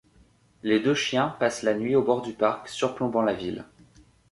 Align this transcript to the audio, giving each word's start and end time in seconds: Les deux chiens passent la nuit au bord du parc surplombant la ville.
Les 0.63 0.79
deux 0.79 0.95
chiens 0.95 1.35
passent 1.39 1.61
la 1.61 1.75
nuit 1.75 1.95
au 1.95 2.01
bord 2.01 2.23
du 2.23 2.33
parc 2.33 2.69
surplombant 2.69 3.21
la 3.21 3.35
ville. 3.35 3.65